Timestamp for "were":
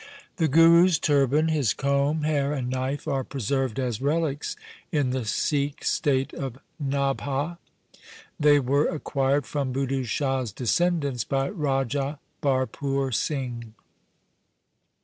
8.59-8.87